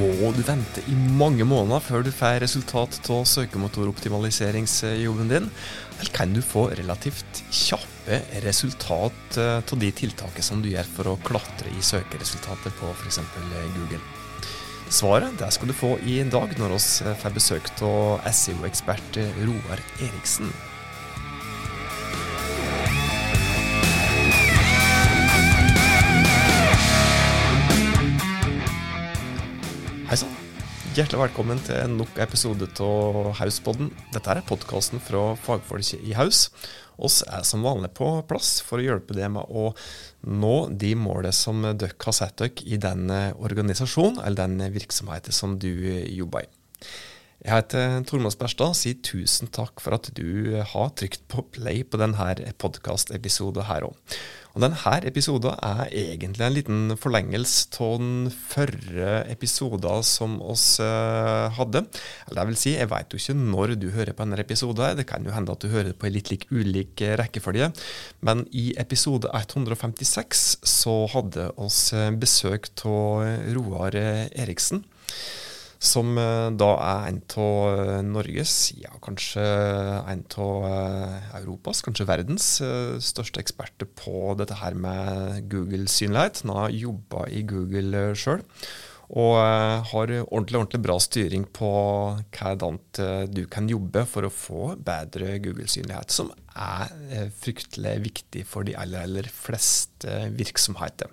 Må 0.00 0.30
du 0.32 0.40
vente 0.46 0.80
i 0.88 0.94
mange 0.96 1.44
måneder 1.44 1.82
før 1.84 2.04
du 2.06 2.08
får 2.14 2.38
resultat 2.40 2.94
av 3.12 3.26
søkemotoroptimaliseringsjobben 3.28 5.28
din? 5.28 5.50
Eller 5.98 6.12
kan 6.16 6.32
du 6.32 6.40
få 6.40 6.70
relativt 6.72 7.42
kjappe 7.52 8.22
resultat 8.46 9.38
av 9.42 9.74
de 9.82 9.90
tiltakene 9.92 10.46
som 10.46 10.62
du 10.64 10.70
gjør 10.72 10.88
for 10.94 11.10
å 11.10 11.18
klatre 11.26 11.68
i 11.74 11.84
søkeresultatet 11.84 12.72
på 12.80 12.86
f.eks. 12.94 13.20
Google? 13.76 14.00
Svaret 14.90 15.36
det 15.38 15.52
skal 15.52 15.68
du 15.68 15.76
få 15.76 15.98
i 16.08 16.24
dag 16.24 16.56
når 16.58 16.78
vi 16.78 16.80
får 17.20 17.36
besøk 17.36 17.68
av 17.84 18.24
SEO-ekspert 18.32 19.20
Roar 19.44 19.84
Eriksen. 20.00 20.48
Hjertelig 30.90 31.20
velkommen 31.20 31.60
til 31.62 31.92
nok 31.94 32.16
episode 32.18 32.66
av 32.82 33.28
Hauspodden. 33.38 33.92
Dette 34.10 34.32
er 34.32 34.40
podkasten 34.42 34.98
fra 34.98 35.36
fagfolk 35.38 35.92
i 36.02 36.16
Haus. 36.18 36.48
Oss 36.98 37.20
er 37.30 37.44
som 37.46 37.62
vanlig 37.62 37.92
på 37.94 38.08
plass 38.26 38.56
for 38.66 38.82
å 38.82 38.86
hjelpe 38.88 39.14
deg 39.14 39.30
med 39.30 39.46
å 39.54 39.68
nå 40.26 40.56
de 40.74 40.90
målene 40.98 41.30
som 41.30 41.62
dere 41.62 41.94
har 41.94 42.16
satt 42.18 42.42
dere 42.42 42.66
i 42.66 42.80
den 42.82 43.06
organisasjonen 43.06 44.18
eller 44.18 44.42
den 44.50 44.74
virksomheten 44.74 45.36
som 45.36 45.54
du 45.62 45.70
jobber 45.70 46.48
i. 46.48 46.50
Jeg 47.40 47.54
heter 47.56 48.02
Tormod 48.04 48.34
Sperstad 48.34 48.74
og 48.74 48.76
sier 48.76 48.98
tusen 49.00 49.48
takk 49.48 49.80
for 49.80 49.96
at 49.96 50.10
du 50.12 50.58
har 50.60 50.90
trykt 50.92 51.22
på 51.32 51.40
play 51.54 51.80
på 51.88 51.96
denne 51.96 52.34
podkastepisoden 52.60 53.64
her 53.64 53.86
òg. 53.86 53.96
Og 54.50 54.60
denne 54.60 54.92
episoden 55.08 55.56
er 55.64 55.88
egentlig 55.88 56.44
en 56.44 56.56
liten 56.58 56.94
forlengelse 57.00 57.80
av 57.80 57.96
den 58.02 58.28
forrige 58.50 59.14
episoden 59.32 60.04
som 60.04 60.36
oss 60.42 60.66
uh, 60.84 61.48
hadde. 61.56 61.86
Eller 62.28 62.42
jeg 62.42 62.50
vil 62.50 62.60
si, 62.66 62.76
jeg 62.76 62.92
vet 62.92 63.08
jo 63.14 63.22
ikke 63.22 63.38
når 63.40 63.74
du 63.80 63.88
hører 63.94 64.12
på 64.12 64.26
denne 64.26 64.44
episoden. 64.44 65.00
Det 65.00 65.08
kan 65.08 65.24
jo 65.24 65.32
hende 65.32 65.56
at 65.56 65.64
du 65.64 65.72
hører 65.72 65.96
på 65.96 66.10
en 66.10 66.16
litt 66.18 66.28
lik 66.34 66.44
ulik 66.52 67.00
rekkefølge. 67.22 67.72
Men 68.26 68.44
i 68.52 68.74
episode 68.82 69.32
156 69.32 70.58
så 70.60 70.98
hadde 71.14 71.54
oss 71.56 71.86
besøk 72.20 72.68
av 72.84 73.54
Roar 73.54 73.96
Eriksen 73.96 74.84
som 75.80 76.12
da 76.60 76.68
er 76.84 77.06
en 77.08 77.22
av 77.40 78.04
Norges, 78.04 78.52
ja 78.76 78.92
kanskje 79.00 79.40
en 79.40 80.22
av 80.44 80.66
Europas, 81.40 81.80
kanskje 81.86 82.04
verdens 82.10 82.50
største 83.00 83.40
eksperter 83.40 83.88
på 83.96 84.36
dette 84.36 84.60
her 84.60 84.76
med 84.76 85.48
Google-synlighet. 85.48 86.44
Han 86.44 86.52
har 86.58 86.76
jobba 86.76 87.24
i 87.32 87.40
Google 87.48 88.10
sjøl. 88.12 88.44
Og 89.10 89.34
har 89.90 90.12
ordentlig 90.20 90.60
ordentlig 90.60 90.78
bra 90.84 90.94
styring 91.02 91.42
på 91.50 91.70
hva 92.36 92.52
du 93.26 93.40
kan 93.50 93.66
jobbe 93.66 94.04
for 94.06 94.28
å 94.28 94.30
få 94.30 94.76
bedre 94.78 95.40
Google-synlighet, 95.42 96.14
som 96.14 96.30
er 96.54 97.32
fryktelig 97.40 97.96
viktig 98.04 98.44
for 98.46 98.68
de 98.68 98.76
aller, 98.78 99.08
aller 99.08 99.26
fleste 99.34 100.28
virksomheter. 100.38 101.10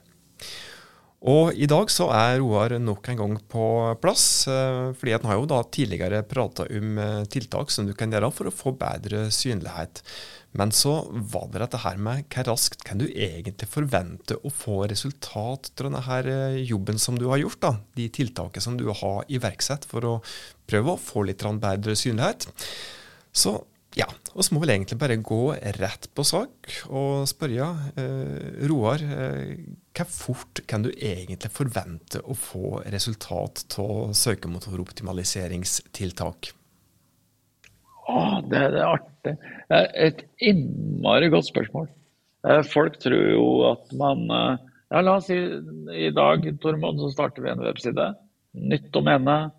Og 1.25 1.55
i 1.57 1.65
dag 1.65 1.89
så 1.89 2.11
er 2.13 2.37
Roar 2.37 2.75
nok 2.77 3.07
en 3.09 3.17
gang 3.17 3.31
på 3.49 3.63
plass, 4.03 4.45
fordi 4.45 5.15
han 5.15 5.25
har 5.25 5.39
jo 5.39 5.47
da 5.49 5.63
tidligere 5.65 6.21
prata 6.29 6.67
om 6.69 6.99
tiltak 7.33 7.73
som 7.73 7.87
du 7.87 7.95
kan 7.97 8.13
gjøre 8.13 8.29
for 8.35 8.49
å 8.49 8.53
få 8.53 8.75
bedre 8.77 9.23
synlighet. 9.33 10.03
Men 10.57 10.71
så 10.71 10.93
var 11.09 11.49
det 11.51 11.63
dette 11.63 11.81
her 11.83 11.97
med 12.01 12.27
hvor 12.33 12.47
raskt 12.51 12.85
kan 12.85 13.01
du 13.01 13.07
egentlig 13.07 13.67
forvente 13.69 14.37
å 14.37 14.51
få 14.53 14.83
resultat 14.89 15.71
av 15.81 15.89
denne 15.89 16.61
jobben 16.61 17.01
som 17.01 17.17
du 17.17 17.27
har 17.31 17.41
gjort, 17.41 17.59
da, 17.65 17.73
de 17.97 18.07
tiltakene 18.13 18.63
som 18.63 18.77
du 18.77 18.85
har 18.89 19.25
iverksatt 19.25 19.89
for 19.89 20.05
å 20.05 20.13
prøve 20.69 20.93
å 20.93 21.01
få 21.01 21.25
litt 21.27 21.45
bedre 21.61 21.97
synlighet. 21.97 22.47
Så 23.33 23.57
ja, 23.97 24.05
vi 24.35 24.43
må 24.53 24.59
vel 24.61 24.69
egentlig 24.75 24.99
bare 25.01 25.15
gå 25.25 25.55
rett 25.79 26.03
på 26.15 26.23
sak 26.27 26.51
og 26.87 27.27
spørre 27.29 27.67
eh, 27.97 28.65
Roar, 28.69 28.99
eh, 29.01 29.57
hvor 29.97 30.09
fort 30.13 30.61
kan 30.69 30.83
du 30.85 30.89
egentlig 30.93 31.49
forvente 31.53 32.19
å 32.21 32.33
få 32.37 32.81
resultat 32.93 33.77
av 33.81 34.13
søkemotoroptimaliseringstiltak? 34.17 36.39
Åh, 38.07 38.37
det, 38.47 38.63
det 38.75 38.79
er 38.79 38.93
artig. 38.93 39.33
Et 40.07 40.19
innmari 40.47 41.27
godt 41.33 41.47
spørsmål. 41.49 41.87
Folk 42.71 42.93
tror 43.03 43.23
jo 43.33 43.45
at 43.73 43.85
man 43.99 44.19
Ja, 44.87 44.97
la 45.03 45.17
oss 45.17 45.27
si 45.27 45.35
i 45.35 46.15
dag, 46.15 46.39
Tormod, 46.63 46.95
så 47.01 47.07
starter 47.11 47.43
vi 47.43 47.51
en 47.51 47.65
webside. 47.65 48.05
Nytt 48.55 48.87
domene. 48.93 49.19
mene. 49.25 49.51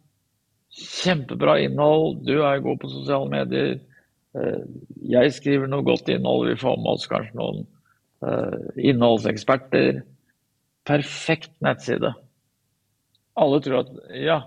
Kjempebra 0.69 1.57
innhold. 1.65 2.23
Du 2.27 2.43
er 2.45 2.61
god 2.65 2.81
på 2.83 2.91
sosiale 2.93 3.29
medier. 3.33 3.79
Jeg 4.35 5.33
skriver 5.35 5.71
noe 5.71 5.87
godt 5.87 6.11
innhold. 6.13 6.51
Vi 6.51 6.61
får 6.61 6.77
med 6.83 6.93
oss 6.95 7.09
kanskje 7.11 7.39
noen 7.39 7.65
innholdseksperter. 8.77 10.03
Perfekt 10.89 11.53
nettside. 11.65 12.13
Alle 13.39 13.61
tror 13.63 13.85
at 13.85 13.91
ja, 14.19 14.39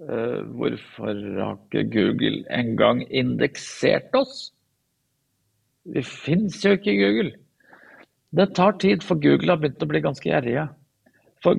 hvorfor 0.00 1.20
har 1.40 1.58
ikke 1.58 1.86
Google 1.92 2.44
engang 2.54 3.02
indeksert 3.08 4.14
oss? 4.16 4.50
Vi 5.90 6.02
fins 6.04 6.60
jo 6.64 6.74
ikke 6.76 6.92
i 6.92 7.00
Google. 7.00 7.32
Det 8.36 8.52
tar 8.54 8.76
tid, 8.78 9.02
for 9.02 9.18
Google 9.18 9.54
har 9.54 9.60
begynt 9.62 9.82
å 9.82 9.88
bli 9.90 10.02
ganske 10.04 10.28
gjerrige. 10.28 10.68
For 11.42 11.58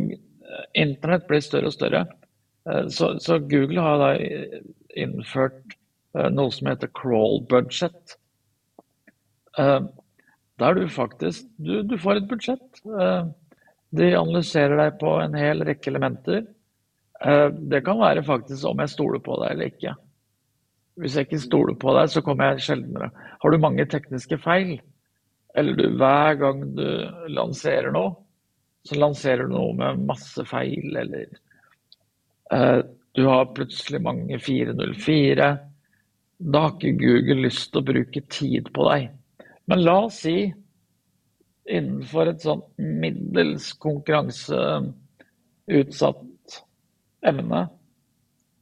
internett 0.77 1.27
blir 1.27 1.43
større 1.43 1.71
og 1.71 1.75
større. 1.75 2.05
Så, 2.93 3.15
så 3.19 3.39
Google 3.41 3.81
har 3.81 3.97
da 3.99 4.11
innført 5.01 5.75
noe 6.13 6.51
som 6.51 6.67
heter 6.71 6.91
crawl 6.97 7.41
budget. 7.49 8.17
Der 9.57 10.75
du 10.77 10.83
faktisk 10.91 11.47
du, 11.57 11.81
du 11.83 11.97
får 11.99 12.21
et 12.21 12.29
budsjett. 12.29 12.81
De 13.91 14.07
analyserer 14.15 14.77
deg 14.79 14.99
på 15.01 15.09
en 15.23 15.35
hel 15.35 15.63
rekke 15.67 15.91
elementer. 15.91 16.45
Det 17.71 17.81
kan 17.85 17.99
være 18.01 18.23
faktisk 18.25 18.65
om 18.69 18.79
jeg 18.83 18.93
stoler 18.93 19.21
på 19.23 19.35
deg 19.41 19.53
eller 19.55 19.71
ikke. 19.71 19.93
Hvis 21.01 21.15
jeg 21.17 21.27
ikke 21.27 21.41
stoler 21.43 21.75
på 21.79 21.93
deg, 21.95 22.09
så 22.11 22.21
kommer 22.25 22.51
jeg 22.51 22.65
sjeldnere. 22.67 23.09
Har 23.41 23.49
du 23.51 23.57
mange 23.63 23.85
tekniske 23.89 24.37
feil, 24.43 24.75
eller 25.57 25.73
du 25.79 25.85
hver 25.97 26.35
gang 26.39 26.65
du 26.75 26.87
lanserer 27.31 27.91
noe, 27.95 28.15
så 28.87 28.97
lanserer 28.99 29.47
du 29.47 29.53
noe 29.55 29.73
med 29.77 30.03
masse 30.09 30.43
feil, 30.49 30.95
eller 30.99 31.25
du 33.15 33.21
har 33.27 33.53
plutselig 33.55 34.01
mange 34.03 34.39
404. 34.39 35.49
Da 36.41 36.59
har 36.59 36.71
ikke 36.73 36.97
Google 36.97 37.41
lyst 37.43 37.69
til 37.69 37.79
å 37.83 37.85
bruke 37.85 38.21
tid 38.33 38.71
på 38.73 38.81
deg. 38.89 39.11
Men 39.69 39.83
la 39.85 39.93
oss 40.07 40.15
si 40.23 40.49
innenfor 41.69 42.31
et 42.31 42.41
sånn 42.41 42.63
middels 42.81 43.67
konkurranseutsatt 43.83 46.55
emne. 47.29 47.61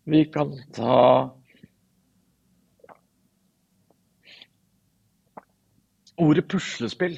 Vi 0.10 0.22
kan 0.34 0.50
ta 0.76 0.98
ordet 6.20 6.48
puslespill. 6.52 7.16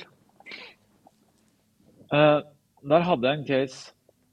Der 2.12 3.02
hadde 3.10 3.28
jeg 3.28 3.38
en 3.40 3.50
case. 3.50 3.80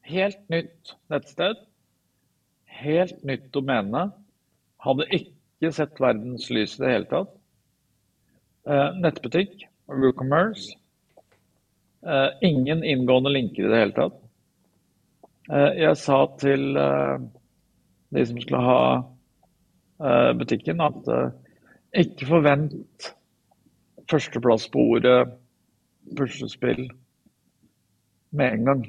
Helt 0.09 0.41
nytt 0.53 0.97
nettsted. 1.09 1.57
Helt 2.83 3.19
nytt 3.25 3.49
domene. 3.57 4.03
Hadde 4.85 5.09
ikke 5.09 5.38
sett 5.75 6.01
verdens 6.01 6.51
lys 6.55 6.77
i 6.79 6.83
det 6.85 6.93
hele 6.93 7.09
tatt. 7.11 7.33
Nettbutikk, 9.03 9.65
WooCommerce. 9.91 10.77
Ingen 12.47 12.85
inngående 12.85 13.33
linker 13.35 13.67
i 13.67 13.71
det 13.73 13.81
hele 13.83 13.97
tatt. 13.97 14.19
Jeg 15.79 15.97
sa 15.99 16.19
til 16.39 16.77
de 16.77 18.25
som 18.29 18.41
skulle 18.45 18.63
ha 18.63 18.81
butikken 20.39 20.85
at 20.85 21.09
ikke 21.99 22.29
forvent 22.29 23.09
førsteplass 24.09 24.69
på 24.73 24.85
ordet 24.95 25.19
puslespill 26.17 26.85
med 28.37 28.53
en 28.53 28.65
gang. 28.69 28.85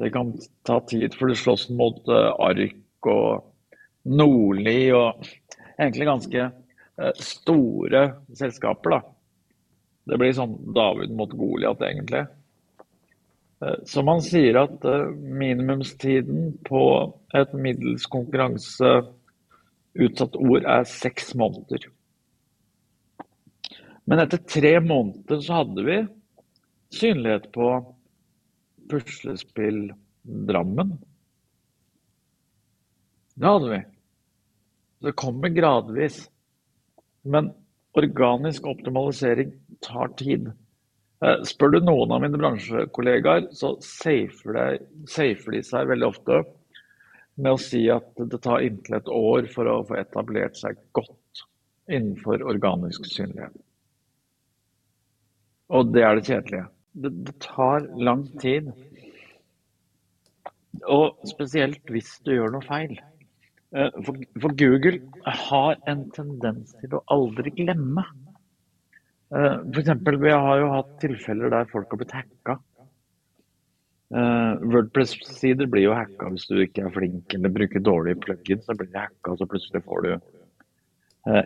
Det 0.00 0.10
kan 0.14 0.32
ta 0.64 0.80
tid, 0.88 1.14
for 1.14 1.28
du 1.28 1.36
slåss 1.36 1.68
mot 1.76 2.08
Ark 2.10 3.06
og 3.10 3.44
Nordli 4.08 4.90
og 4.96 5.20
egentlig 5.80 6.06
ganske 6.08 6.50
store 7.24 8.00
selskaper 8.36 8.90
da. 8.96 9.00
Det 10.10 10.18
blir 10.20 10.34
sånn 10.36 10.56
David 10.76 11.10
mot 11.16 11.32
Goliat 11.38 11.80
egentlig. 11.86 12.24
Så 13.88 14.02
man 14.04 14.20
sier 14.24 14.54
at 14.62 14.84
minimumstiden 15.20 16.58
på 16.64 16.82
et 17.36 17.52
middels 17.52 18.06
konkurranseutsatt 18.10 20.36
ord 20.40 20.64
er 20.64 20.84
seks 20.88 21.34
måneder. 21.36 21.84
Men 24.08 24.18
etter 24.24 24.40
tre 24.42 24.80
måneder 24.82 25.40
så 25.44 25.52
hadde 25.60 25.82
vi 25.86 25.98
synlighet 26.96 27.52
på 27.54 27.66
Puslespill 28.90 29.92
Drammen. 30.24 30.98
Det 33.36 33.46
hadde 33.46 33.70
vi. 33.70 33.99
Det 35.00 35.12
kommer 35.16 35.48
gradvis. 35.48 36.22
Men 37.22 37.52
organisk 37.96 38.66
optimalisering 38.66 39.52
tar 39.84 40.12
tid. 40.20 40.50
Eh, 41.24 41.42
spør 41.44 41.74
du 41.74 41.80
noen 41.84 42.12
av 42.14 42.22
mine 42.24 42.40
bransjekollegaer, 42.40 43.50
så 43.56 43.74
safer, 43.84 44.80
de 45.04 45.62
seg 45.66 45.90
veldig 45.90 46.08
ofte 46.08 46.42
med 47.40 47.54
å 47.54 47.60
si 47.60 47.82
at 47.92 48.08
det 48.16 48.40
tar 48.44 48.64
inntil 48.64 48.98
et 48.98 49.10
år 49.12 49.48
for 49.52 49.68
å 49.68 49.80
få 49.88 49.98
etablert 50.00 50.56
seg 50.60 50.78
godt 50.96 51.44
innenfor 51.90 52.44
organisk 52.48 53.04
synlighet. 53.08 53.56
Og 55.70 55.92
det 55.94 56.04
er 56.04 56.18
det 56.18 56.26
kjedelige. 56.26 56.66
Det, 56.92 57.12
det 57.28 57.36
tar 57.44 57.86
lang 58.00 58.24
tid. 58.42 58.72
Og 60.90 61.20
spesielt 61.28 61.92
hvis 61.92 62.16
du 62.26 62.34
gjør 62.34 62.56
noe 62.56 62.66
feil. 62.66 62.96
Eh, 63.70 63.90
for, 64.04 64.18
for 64.42 64.54
Google 64.58 64.98
har 65.46 65.76
en 65.90 66.08
tendens 66.14 66.74
til 66.80 66.96
å 66.96 67.04
aldri 67.14 67.52
glemme. 67.54 68.02
Eh, 69.30 69.60
F.eks. 69.70 69.92
vi 70.24 70.32
har 70.34 70.58
jo 70.62 70.72
hatt 70.74 70.96
tilfeller 71.02 71.54
der 71.54 71.70
folk 71.70 71.92
har 71.94 72.02
blitt 72.02 72.18
hacka. 72.18 72.58
Uh, 74.10 74.58
Wordpress-sider 74.66 75.68
blir 75.70 75.84
jo 75.84 75.92
hacka 75.94 76.32
hvis 76.32 76.48
du 76.50 76.56
ikke 76.58 76.82
er 76.82 76.90
flink 76.90 77.30
eller 77.36 77.52
bruker 77.54 77.82
dårlige 77.86 78.18
plugins. 78.24 78.64
Så 78.66 78.74
blir 78.74 78.90
de 78.90 79.04
hacka, 79.04 79.36
så 79.38 79.46
plutselig 79.46 79.84
får 79.86 80.02
du 80.02 80.12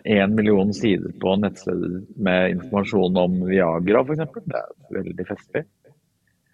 én 0.07 0.33
million 0.33 0.71
sider 0.73 1.11
på 1.21 1.35
nettsteder 1.37 1.99
med 2.25 2.55
informasjon 2.55 3.19
om 3.21 3.35
Viagra 3.45 4.01
f.eks. 4.01 4.39
Det 4.47 4.57
er 4.63 4.97
veldig 4.97 5.27
festlig. 5.29 5.65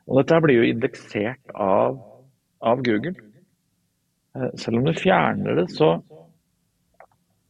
Og 0.10 0.20
dette 0.20 0.42
blir 0.44 0.60
jo 0.60 0.68
indeksert 0.74 1.56
av, 1.56 2.02
av 2.60 2.84
Google. 2.84 3.31
Uh, 4.38 4.50
selv 4.56 4.80
om 4.80 4.88
du 4.88 4.94
fjerner 4.96 5.60
det, 5.60 5.68
så, 5.76 5.94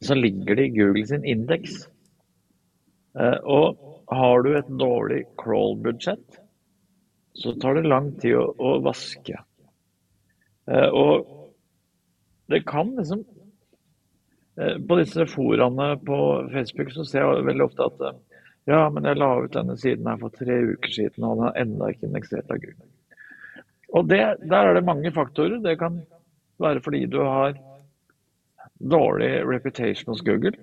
så 0.02 0.18
ligger 0.18 0.58
det 0.58 0.68
i 0.68 0.74
Google 0.76 1.06
sin 1.06 1.24
indeks. 1.24 1.88
og 3.42 3.92
har 4.12 4.42
du 4.42 4.54
et 4.56 4.68
dårlig 4.80 5.24
crawl-budsjett, 5.40 6.40
så 7.34 7.52
tar 7.60 7.74
det 7.78 7.88
lang 7.88 8.12
tid 8.20 8.36
å, 8.36 8.46
å 8.56 8.72
vaske. 8.84 9.38
Eh, 10.70 10.88
og 10.88 11.28
det 12.52 12.60
kan 12.68 12.92
liksom 12.94 13.24
eh, 14.60 14.76
På 14.86 14.98
disse 15.00 15.24
foraene 15.26 15.96
på 16.06 16.18
Facebook 16.52 16.92
så 16.94 17.06
ser 17.08 17.24
jeg 17.24 17.46
veldig 17.48 17.64
ofte 17.66 17.88
at 17.88 18.04
eh, 18.06 18.20
ja, 18.70 18.84
men 18.94 19.08
jeg 19.08 19.18
la 19.18 19.30
ut 19.42 19.56
denne 19.56 19.74
siden 19.80 20.06
her 20.06 20.20
for 20.20 20.34
tre 20.38 20.60
uker 20.62 20.92
siden, 20.94 21.24
og 21.26 21.40
den 21.40 21.48
er 21.48 21.56
ennå 21.64 21.88
ikke 21.90 22.06
indeksert 22.06 22.52
av 22.52 22.60
Google. 22.62 22.90
Og 23.98 24.06
det, 24.06 24.20
Der 24.46 24.68
er 24.68 24.76
det 24.76 24.84
mange 24.86 25.10
faktorer. 25.12 25.56
Det 25.64 25.74
kan 25.80 25.96
være 26.62 26.82
fordi 26.84 27.04
du 27.10 27.20
har 27.22 27.56
dårlig 28.78 29.32
reputation 29.46 30.12
hos 30.12 30.24
Google. 30.26 30.56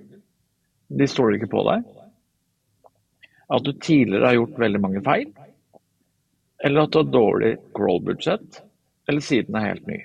De 0.90 1.08
stoler 1.08 1.38
ikke 1.38 1.52
på 1.54 1.64
deg. 1.70 1.86
At 3.50 3.66
du 3.66 3.72
tidligere 3.74 4.28
har 4.28 4.40
gjort 4.40 4.60
veldig 4.62 4.82
mange 4.84 5.04
feil 5.06 5.30
eller 6.64 6.84
at 6.84 6.92
du 6.92 7.00
har 7.00 7.12
dårlig 7.12 7.52
crawl-budsjett, 7.76 8.62
eller 9.10 9.24
siden 9.24 9.56
er 9.56 9.68
helt 9.68 9.88
ny. 9.88 10.00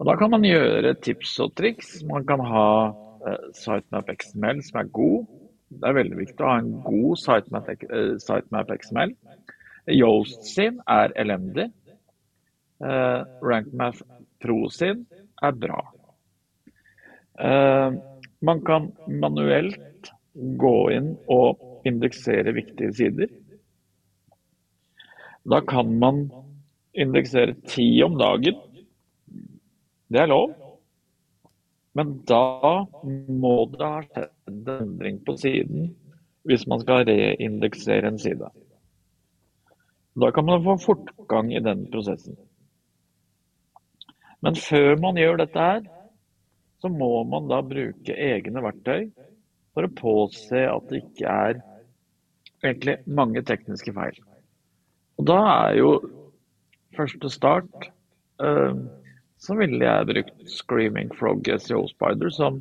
Og 0.00 0.06
Da 0.08 0.16
kan 0.16 0.30
man 0.32 0.46
gjøre 0.46 0.94
tips 1.04 1.34
og 1.44 1.52
triks. 1.56 1.98
Man 2.08 2.24
kan 2.24 2.40
ha 2.40 2.68
uh, 2.88 3.42
sitemap 3.52 4.08
XML 4.14 4.62
som 4.64 4.80
er 4.80 4.92
god. 4.96 5.26
Det 5.68 5.88
er 5.88 5.98
veldig 5.98 6.18
viktig 6.22 6.40
å 6.40 6.48
ha 6.48 6.62
en 6.62 6.70
god 6.86 7.20
sitemap, 7.20 7.68
uh, 7.68 8.14
sitemap 8.22 8.72
XML. 8.80 9.12
Yoast 9.92 10.48
sin 10.48 10.80
er 10.88 11.12
elendig. 11.20 11.68
Uh, 12.80 13.28
RankMath 13.44 14.00
Pro 14.40 14.68
sin 14.72 15.04
er 15.42 15.56
bra. 15.56 15.80
Uh, 17.40 17.96
man 18.40 18.62
kan 18.64 18.90
manuelt 19.20 20.10
gå 20.34 20.76
inn 20.96 21.14
og 21.28 21.60
indeksere 21.88 22.54
viktige 22.56 22.92
sider. 22.96 23.32
Da 25.48 25.60
kan 25.64 25.92
man 26.00 26.26
indeksere 26.92 27.56
ti 27.68 27.86
om 28.04 28.18
dagen. 28.20 28.58
Det 30.10 30.20
er 30.20 30.30
lov. 30.30 30.52
Men 31.96 32.20
da 32.28 32.86
må 33.28 33.54
det 33.72 33.82
ha 33.82 34.02
skjedd 34.06 34.68
en 34.68 34.84
endring 34.84 35.18
på 35.26 35.34
siden 35.40 35.90
hvis 36.48 36.66
man 36.70 36.80
skal 36.80 37.04
reindeksere 37.08 38.08
en 38.08 38.18
side. 38.20 38.48
Da 40.20 40.30
kan 40.34 40.46
man 40.46 40.64
få 40.64 40.76
fortgang 40.80 41.52
i 41.52 41.62
den 41.62 41.84
prosessen. 41.92 42.38
Men 44.44 44.56
før 44.56 44.94
man 45.00 45.18
gjør 45.20 45.42
dette 45.42 45.64
her, 45.64 45.82
så 46.80 46.88
må 46.88 47.12
man 47.28 47.48
da 47.50 47.60
bruke 47.64 48.14
egne 48.16 48.62
verktøy 48.64 49.10
for 49.74 49.86
å 49.86 49.94
påse 49.98 50.62
at 50.64 50.86
det 50.90 51.02
ikke 51.02 51.34
er 51.48 51.60
egentlig 52.64 52.96
mange 53.06 53.42
tekniske 53.46 53.92
feil. 53.96 54.16
Og 55.20 55.26
da 55.28 55.40
er 55.68 55.76
jo 55.80 55.90
første 56.96 57.28
start 57.32 57.90
uh, 58.40 58.72
så 59.40 59.56
ville 59.56 59.84
jeg 59.84 60.08
brukt 60.08 60.48
Screaming 60.52 61.12
Frog 61.16 61.48
SEO 61.64 61.86
Spider, 61.88 62.32
som, 62.32 62.60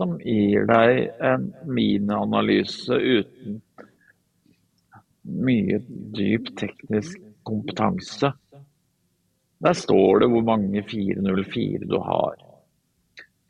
som 0.00 0.16
gir 0.24 0.64
deg 0.68 1.08
en 1.24 1.50
minianalyse 1.68 2.96
uten 2.96 3.58
mye 5.28 5.82
dyp 6.16 6.48
teknisk 6.56 7.20
kompetanse. 7.44 8.32
Der 9.64 9.74
står 9.74 10.22
det 10.22 10.28
hvor 10.30 10.44
mange 10.46 10.82
404 10.86 11.88
du 11.90 11.98
har. 12.02 12.36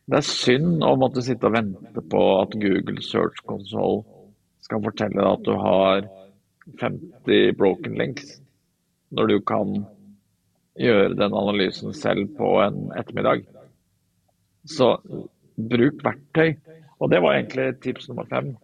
Det 0.09 0.23
er 0.23 0.25
synd 0.25 0.85
å 0.85 0.95
måtte 0.97 1.21
sitte 1.25 1.51
og 1.51 1.57
vente 1.59 2.03
på 2.13 2.23
at 2.39 2.55
Google 2.57 3.03
Search 3.05 3.43
Console 3.49 4.07
skal 4.65 4.81
fortelle 4.85 5.21
deg 5.21 5.29
at 5.35 5.45
du 5.45 5.53
har 5.61 6.07
50 6.81 7.53
broken 7.59 7.99
links, 8.01 8.39
når 9.13 9.29
du 9.33 9.37
kan 9.45 9.75
gjøre 10.81 11.17
den 11.19 11.37
analysen 11.37 11.93
selv 11.97 12.33
på 12.39 12.55
en 12.65 12.89
ettermiddag. 12.97 13.45
Så 14.69 14.95
bruk 15.59 16.01
verktøy. 16.05 16.57
Og 16.99 17.13
det 17.13 17.21
var 17.23 17.37
egentlig 17.37 17.69
tips 17.85 18.09
nummer 18.09 18.27
fem 18.31 18.55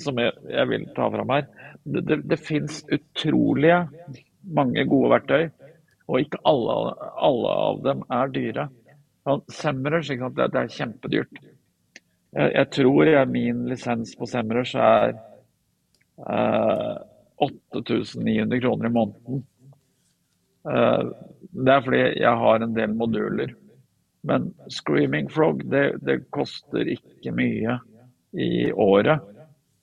som 0.00 0.18
jeg, 0.18 0.32
jeg 0.50 0.70
vil 0.70 0.86
ta 0.96 1.08
fram 1.12 1.30
her. 1.34 1.44
Det, 1.84 2.02
det, 2.08 2.20
det 2.30 2.40
fins 2.40 2.80
utrolige 2.92 3.84
mange 4.54 4.84
gode 4.88 5.10
verktøy, 5.14 5.46
og 6.08 6.20
ikke 6.20 6.40
alle, 6.48 6.74
alle 7.28 7.52
av 7.68 7.82
dem 7.84 8.02
er 8.12 8.32
dyre. 8.34 8.68
Semrush, 9.48 10.12
det, 10.12 10.48
det, 10.52 10.60
er 10.60 10.74
kjempedyrt. 10.76 11.40
Jeg, 12.34 12.50
jeg 12.52 12.70
tror 12.76 13.08
jeg, 13.08 13.30
min 13.32 13.64
lisens 13.70 14.12
på 14.18 14.28
Semrush 14.28 14.76
er 14.76 15.16
8900 17.40 18.56
eh, 18.56 18.60
kroner 18.60 18.90
i 18.90 18.94
måneden. 18.94 19.44
Eh, 20.68 21.02
det 21.64 21.72
er 21.72 21.84
fordi 21.86 22.02
jeg 22.20 22.42
har 22.44 22.64
en 22.64 22.76
del 22.76 22.96
moduler. 22.98 23.54
Men 24.24 24.52
Screaming 24.72 25.28
Frog, 25.32 25.64
det, 25.68 25.86
det 26.04 26.22
koster 26.32 26.88
ikke 26.88 27.32
mye 27.36 27.78
i 28.32 28.72
året. 28.72 29.24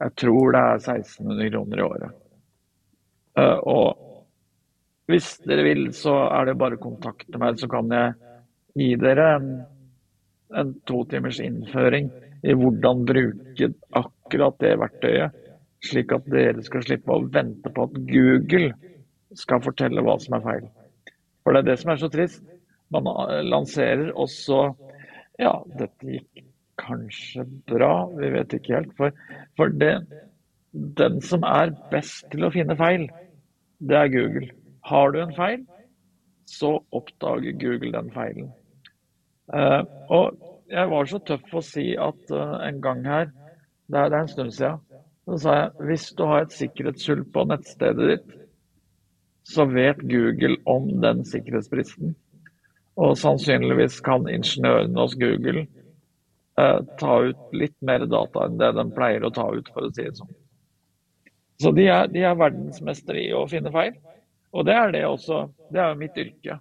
Jeg 0.02 0.16
tror 0.18 0.56
det 0.56 0.62
er 0.62 0.80
1600 0.80 1.52
kroner 1.54 1.82
i 1.82 1.86
året. 1.86 2.16
Eh, 3.38 3.60
og 3.70 4.01
hvis 5.12 5.36
dere 5.48 5.66
vil, 5.68 5.86
så 5.96 6.16
er 6.30 6.50
det 6.50 6.58
bare 6.60 6.80
å 6.80 6.82
kontakte 6.82 7.40
meg, 7.42 7.60
så 7.60 7.70
kan 7.72 7.92
jeg 7.92 8.16
gi 8.80 8.90
dere 9.00 9.28
en, 9.38 9.48
en 10.58 10.74
to 10.88 11.04
timers 11.12 11.42
innføring 11.44 12.10
i 12.42 12.56
hvordan 12.58 13.06
bruke 13.06 13.72
akkurat 14.00 14.58
det 14.64 14.76
verktøyet 14.82 15.42
slik 15.86 16.14
at 16.14 16.28
dere 16.30 16.62
skal 16.66 16.86
slippe 16.86 17.14
å 17.14 17.26
vente 17.34 17.72
på 17.74 17.88
at 17.88 17.98
Google 18.10 18.72
skal 19.38 19.64
fortelle 19.66 20.04
hva 20.06 20.18
som 20.22 20.38
er 20.38 20.46
feil. 20.46 20.66
For 21.42 21.54
det 21.54 21.64
er 21.64 21.70
det 21.72 21.78
som 21.82 21.94
er 21.94 22.02
så 22.02 22.10
trist. 22.14 22.44
Man 22.92 23.08
lanserer 23.48 24.12
også 24.20 24.72
Ja, 25.40 25.56
dette 25.80 26.06
gikk 26.06 26.44
kanskje 26.78 27.48
bra, 27.70 28.06
vi 28.14 28.28
vet 28.34 28.52
ikke 28.54 28.76
helt. 28.76 28.92
For, 28.98 29.16
for 29.58 29.72
det, 29.74 29.96
den 31.00 31.18
som 31.26 31.46
er 31.48 31.72
best 31.90 32.28
til 32.30 32.46
å 32.46 32.52
finne 32.54 32.76
feil, 32.78 33.08
det 33.82 33.98
er 33.98 34.12
Google. 34.14 34.52
Har 34.88 35.12
du 35.14 35.22
en 35.22 35.36
feil, 35.36 35.66
så 36.50 36.76
oppdager 36.92 37.58
Google 37.62 37.92
den 37.94 38.12
feilen. 38.16 38.50
Uh, 39.52 39.84
og 40.10 40.38
jeg 40.72 40.90
var 40.92 41.10
så 41.10 41.20
tøff 41.28 41.54
å 41.54 41.64
si 41.66 41.92
at 42.00 42.32
uh, 42.32 42.58
en 42.66 42.80
gang 42.84 43.04
her, 43.06 43.32
det 43.92 44.00
er, 44.00 44.12
det 44.12 44.18
er 44.18 44.22
en 44.24 44.32
stund 44.32 44.54
siden, 44.56 44.80
så 45.28 45.38
sa 45.44 45.56
jeg 45.58 45.90
hvis 45.90 46.08
du 46.18 46.24
har 46.28 46.46
et 46.46 46.56
sikkerhetshull 46.56 47.26
på 47.34 47.46
nettstedet 47.50 48.08
ditt, 48.14 48.38
så 49.48 49.66
vet 49.66 50.02
Google 50.08 50.58
om 50.70 50.90
den 51.02 51.24
sikkerhetsbristen. 51.28 52.16
Og 53.02 53.16
sannsynligvis 53.18 54.00
kan 54.06 54.28
ingeniørene 54.30 55.00
hos 55.00 55.16
Google 55.20 55.66
eh, 56.60 56.80
ta 57.00 57.18
ut 57.26 57.56
litt 57.56 57.78
mer 57.86 58.06
data 58.06 58.46
enn 58.46 58.60
det 58.60 58.72
de 58.78 58.86
pleier 58.96 59.26
å 59.26 59.34
ta 59.34 59.48
ut, 59.50 59.72
for 59.74 59.88
å 59.88 59.92
si 59.96 60.06
det 60.06 60.18
sånn. 60.20 60.34
Så 61.62 61.72
de 61.78 61.88
er, 61.94 62.10
de 62.12 62.26
er 62.26 62.38
verdensmestere 62.38 63.24
i 63.24 63.34
å 63.38 63.48
finne 63.50 63.74
feil. 63.74 63.96
Og 64.52 64.66
det 64.68 64.76
er 64.76 64.92
det 64.92 65.06
også. 65.08 65.46
Det 65.72 65.80
er 65.80 65.92
jo 65.92 66.00
mitt 66.02 66.18
yrke. 66.20 66.58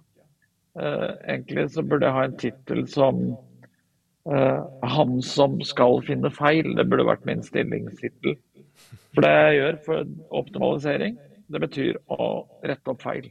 Uh, 0.79 1.11
egentlig 1.27 1.67
så 1.73 1.83
burde 1.83 2.07
jeg 2.07 2.15
ha 2.15 2.23
en 2.27 2.37
tittel 2.39 2.85
som 2.87 3.17
uh, 4.29 4.61
'Han 4.83 5.21
som 5.21 5.59
skal 5.61 5.99
finne 6.07 6.31
feil'. 6.31 6.75
Det 6.77 6.87
burde 6.89 7.09
vært 7.09 7.25
min 7.25 7.43
stillingstittel. 7.43 8.37
For 9.13 9.21
det 9.21 9.31
jeg 9.31 9.57
gjør 9.59 9.77
for 9.85 10.05
optimalisering, 10.39 11.17
det 11.51 11.59
betyr 11.59 11.99
å 12.07 12.47
rette 12.63 12.93
opp 12.93 13.01
feil. 13.03 13.27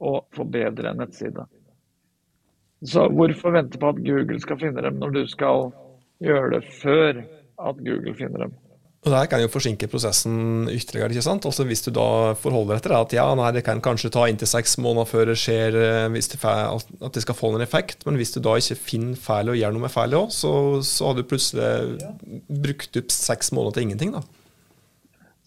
Og 0.00 0.26
forbedre 0.34 0.90
en 0.90 0.98
nettside. 1.04 1.46
Så 2.82 3.06
hvorfor 3.12 3.52
vente 3.54 3.78
på 3.78 3.92
at 3.92 4.02
Google 4.02 4.40
skal 4.40 4.58
finne 4.58 4.82
dem, 4.82 4.98
når 4.98 5.10
du 5.14 5.26
skal 5.28 5.70
gjøre 6.24 6.56
det 6.56 6.64
før 6.80 7.22
at 7.60 7.82
Google 7.84 8.14
finner 8.16 8.46
dem? 8.46 8.54
Og 9.00 9.14
Det 9.14 9.20
kan 9.32 9.40
jo 9.40 9.48
forsinke 9.48 9.88
prosessen 9.88 10.68
ytterligere. 10.68 11.14
ikke 11.14 11.24
sant? 11.24 11.46
Altså 11.48 11.64
Hvis 11.64 11.80
du 11.86 11.90
da 11.90 12.34
forholder 12.36 12.76
deg 12.76 12.82
til 12.84 12.96
at 12.98 13.14
ja, 13.16 13.28
nei, 13.34 13.48
det 13.56 13.62
kan 13.64 13.80
kanskje 13.80 14.10
ta 14.12 14.26
inntil 14.28 14.50
seks 14.50 14.76
måneder 14.76 15.08
før 15.08 15.30
det 15.30 15.38
skjer 15.40 15.78
eh, 15.80 16.18
det 16.20 16.40
at 16.44 17.14
det 17.16 17.22
skal 17.24 17.38
få 17.38 17.54
en 17.54 17.64
effekt, 17.64 18.04
men 18.04 18.20
hvis 18.20 18.34
du 18.36 18.42
da 18.44 18.58
ikke 18.60 18.76
finner 18.76 19.16
feil 19.16 19.48
og 19.48 19.56
gjør 19.56 19.72
noe 19.72 19.86
med 19.86 19.94
feilet 19.94 20.20
òg, 20.20 20.34
så, 20.36 20.52
så 20.84 21.08
har 21.08 21.16
du 21.16 21.24
plutselig 21.24 21.96
brukt 22.52 23.00
opp 23.00 23.16
seks 23.16 23.54
måneder 23.56 23.78
til 23.78 23.88
ingenting. 23.88 24.12
da. 24.18 24.22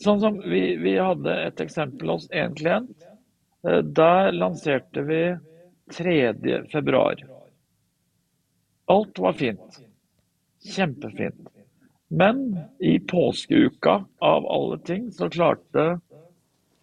Sånn 0.01 0.19
som 0.19 0.41
vi, 0.41 0.63
vi 0.81 0.97
hadde 0.97 1.37
et 1.45 1.61
eksempel 1.61 2.09
hos 2.15 2.25
en 2.33 2.57
klient. 2.57 3.05
Eh, 3.69 3.83
der 3.85 4.33
lanserte 4.33 5.05
vi 5.05 5.21
3. 5.93 6.17
februar. 6.73 7.21
Alt 8.89 9.21
var 9.21 9.37
fint. 9.37 9.83
Kjempefint. 10.73 11.52
Men 12.13 12.59
i 12.79 12.99
påskeuka, 12.99 14.05
av 14.19 14.45
alle 14.47 14.77
ting, 14.85 15.11
så 15.11 15.29
klarte 15.33 15.85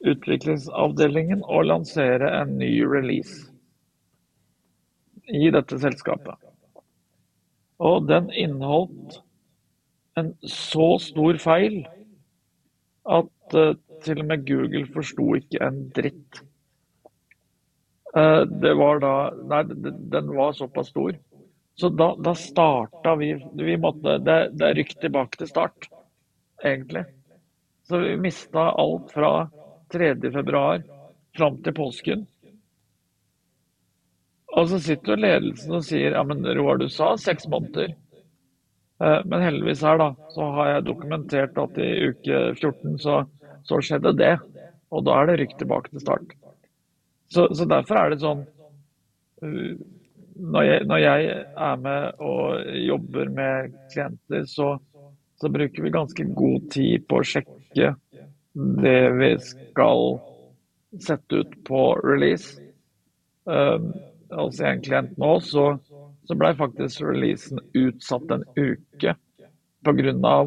utviklingsavdelingen 0.01 1.45
å 1.47 1.61
lansere 1.63 2.33
en 2.41 2.57
ny 2.59 2.73
release 2.83 3.47
i 5.31 5.53
dette 5.55 5.79
selskapet. 5.79 6.35
Og 7.79 8.09
den 8.09 8.27
inneholdt 8.35 9.21
en 10.19 10.33
så 10.43 10.97
stor 10.99 11.39
feil 11.39 11.79
at 13.07 13.55
uh, 13.55 13.77
til 14.03 14.25
og 14.25 14.31
med 14.33 14.47
Google 14.49 14.87
forsto 14.91 15.29
ikke 15.39 15.63
en 15.63 15.83
dritt. 15.95 16.43
Uh, 18.17 18.43
det 18.51 18.75
var 18.83 18.99
da 19.05 19.15
Nei, 19.47 19.63
den 20.11 20.35
var 20.35 20.59
såpass 20.59 20.91
stor 20.91 21.15
så 21.81 21.89
da, 21.89 22.11
da 22.21 22.35
starta 22.37 23.15
vi 23.17 23.31
Vi 23.57 23.77
måtte 23.81 24.19
Det, 24.19 24.37
det 24.53 24.67
er 24.67 24.77
rykk 24.77 24.99
tilbake 25.01 25.41
til 25.41 25.49
start, 25.49 25.89
egentlig. 26.65 27.07
Så 27.89 28.03
vi 28.03 28.17
mista 28.21 28.67
alt 28.83 29.15
fra 29.15 29.49
3.2 29.95 30.83
fram 31.37 31.57
til 31.65 31.75
påsken. 31.75 32.27
Og 34.51 34.69
så 34.69 34.81
sitter 34.83 35.15
jo 35.15 35.23
ledelsen 35.23 35.79
og 35.79 35.87
sier 35.87 36.15
ja, 36.19 36.23
men 36.27 36.45
Roar, 36.59 36.79
du 36.83 36.89
sa 36.91 37.15
seks 37.19 37.49
måneder. 37.49 37.95
Eh, 39.01 39.21
men 39.25 39.45
heldigvis 39.47 39.85
her, 39.87 39.99
da, 40.03 40.11
så 40.35 40.51
har 40.59 40.73
jeg 40.75 40.87
dokumentert 40.91 41.59
at 41.65 41.79
i 41.81 41.91
uke 42.11 42.43
14 42.59 42.99
så, 43.01 43.23
så 43.65 43.81
skjedde 43.81 44.13
det. 44.19 44.35
Og 44.91 45.07
da 45.07 45.17
er 45.17 45.31
det 45.31 45.39
rykk 45.41 45.57
tilbake 45.63 45.95
til 45.95 46.05
start. 46.05 46.35
Så, 47.31 47.47
så 47.55 47.65
derfor 47.71 48.01
er 48.01 48.13
det 48.13 48.21
sånn 48.25 48.43
uh, 48.45 49.75
når 50.41 50.63
jeg, 50.63 50.85
når 50.89 51.03
jeg, 51.03 51.33
er 51.57 51.81
med 51.85 52.23
og 52.25 52.77
jobber 52.87 53.29
med 53.35 53.75
klienter, 53.93 54.45
så, 54.49 54.79
så, 55.41 55.49
bruker 55.53 55.83
vi 55.83 55.93
ganske 55.95 56.25
god 56.37 56.71
tid 56.73 57.07
på 57.09 57.21
å 57.21 57.27
sjekke 57.27 57.95
det 58.83 59.01
vi 59.19 59.31
skal 59.45 60.19
sette 61.01 61.43
ut 61.43 61.53
på 61.69 61.83
release. 62.03 62.59
Um, 63.45 63.93
altså 64.31 64.67
en 64.69 64.83
klient 64.85 65.17
nå, 65.21 65.33
så, 65.45 65.67
så 66.27 66.37
ble 66.39 66.53
faktisk 66.59 67.05
releasen 67.07 67.63
utsatt 67.77 68.33
en 68.35 68.47
uke 68.57 69.17
pga. 69.85 70.39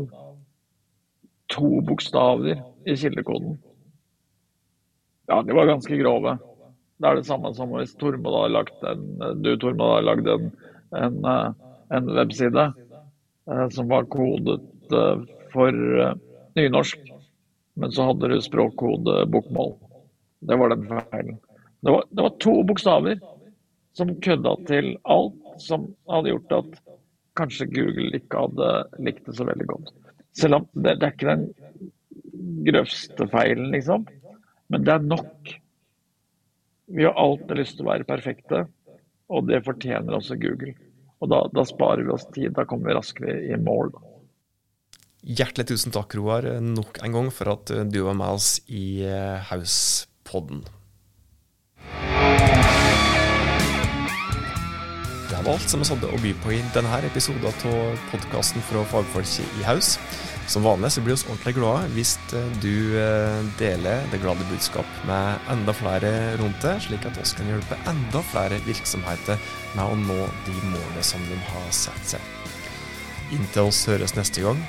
to 1.54 1.70
bokstaver 1.86 2.62
i 2.86 2.96
kildekoden. 2.98 3.58
Ja, 5.28 5.42
de 5.42 5.56
var 5.56 5.70
ganske 5.70 5.98
grove. 5.98 6.38
Det 7.02 7.10
er 7.10 7.20
det 7.20 7.28
samme 7.28 7.52
som 7.58 7.74
hvis 7.74 7.96
Tormod 8.00 8.36
har 8.38 8.54
lagt 8.54 8.84
en, 8.88 9.06
du 9.42 9.54
Tormod 9.60 9.96
har 9.96 10.06
lagd 10.06 10.30
en, 10.30 10.52
en, 10.98 11.18
eh, 11.26 11.48
en 11.98 12.12
webside 12.18 12.68
eh, 12.70 13.66
som 13.74 13.90
var 13.92 14.08
kodet 14.14 14.94
eh, 14.94 15.26
for 15.54 15.74
nynorsk, 16.58 17.02
men 17.82 17.92
så 17.94 18.08
hadde 18.10 18.30
du 18.30 18.40
språkkode 18.42 19.24
bokmål. 19.34 19.76
Det 20.46 20.58
var 20.60 20.74
den 20.74 20.86
feilen. 20.90 21.38
Det 21.84 21.92
var, 21.92 22.06
det 22.10 22.26
var 22.26 22.36
to 22.42 22.54
bokstaver 22.66 23.20
som 23.98 24.14
kødda 24.22 24.56
til 24.70 24.94
alt 25.04 25.62
som 25.62 25.90
hadde 26.10 26.34
gjort 26.34 26.56
at 26.58 26.80
kanskje 27.38 27.70
Google 27.74 28.14
ikke 28.18 28.46
hadde 28.46 28.70
likt 29.06 29.26
det 29.28 29.36
så 29.38 29.46
veldig 29.48 29.68
godt. 29.70 29.92
Selv 30.38 30.60
om 30.60 30.68
det, 30.74 30.96
det 31.02 31.08
er 31.08 31.14
ikke 31.14 31.34
den 31.34 31.46
grøvste 32.68 33.28
feilen, 33.34 33.70
liksom. 33.74 34.08
Men 34.74 34.86
det 34.86 34.96
er 34.96 35.06
nok 35.06 35.54
vi 36.94 37.06
har 37.06 37.14
alltid 37.18 37.58
lyst 37.58 37.80
til 37.80 37.88
å 37.88 37.90
være 37.90 38.06
perfekte, 38.06 38.66
og 39.34 39.48
det 39.50 39.64
fortjener 39.66 40.14
også 40.14 40.38
Google. 40.38 40.76
Og 41.24 41.32
da, 41.32 41.40
da 41.56 41.64
sparer 41.66 42.06
vi 42.06 42.14
oss 42.14 42.28
tid. 42.36 42.52
Da 42.54 42.68
kommer 42.70 42.92
vi 42.92 42.98
raskere 42.98 43.38
i 43.48 43.58
mål. 43.58 43.94
Hjertelig 45.24 45.70
tusen 45.72 45.94
takk, 45.96 46.14
Roar, 46.20 46.46
nok 46.62 47.00
en 47.02 47.16
gang 47.16 47.30
for 47.34 47.54
at 47.56 47.72
du 47.90 48.00
var 48.04 48.18
med 48.20 48.36
oss 48.36 48.58
i 48.68 49.06
eh, 49.08 49.40
Hauspodden. 49.50 50.66
Det 55.32 55.40
var 55.40 55.56
alt 55.56 55.72
som 55.72 55.82
vi 55.82 55.88
hadde 55.90 56.12
å 56.12 56.20
by 56.22 56.36
på 56.44 56.54
i 56.54 56.60
denne 56.76 57.00
episoden 57.08 57.48
av 57.48 58.04
podkasten 58.12 58.64
fra 58.68 58.84
fagfolket 58.92 59.58
i 59.64 59.66
Haus. 59.66 59.96
Som 60.48 60.64
vanlig 60.64 60.92
så 60.92 61.02
blir 61.02 61.16
vi 61.16 61.30
ordentlig 61.30 61.54
glade 61.56 61.92
hvis 61.96 62.14
eh, 62.36 62.56
du 62.64 62.98
eh, 63.00 63.46
deler 63.60 64.04
det 64.12 64.20
glade 64.24 64.46
budskap 64.50 64.98
med 65.08 65.52
enda 65.54 65.76
flere 65.76 66.12
rundt 66.42 66.60
deg, 66.66 66.82
slik 66.84 67.08
at 67.08 67.20
oss 67.22 67.36
kan 67.38 67.48
hjelpe 67.50 67.80
enda 67.90 68.24
flere 68.34 68.60
virksomheter 68.68 69.40
med 69.78 69.84
å 69.86 70.00
nå 70.04 70.20
de 70.48 70.58
målene 70.68 71.06
som 71.06 71.24
de 71.30 71.40
har 71.52 71.70
satt 71.72 72.16
seg. 72.16 72.34
Inntil 73.34 73.72
oss 73.72 73.86
høres 73.90 74.18
neste 74.20 74.44
gang, 74.44 74.60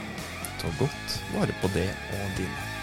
ta 0.62 0.70
godt 0.78 1.18
vare 1.34 1.58
på 1.60 1.72
det 1.74 1.90
og 2.14 2.38
dine. 2.38 2.73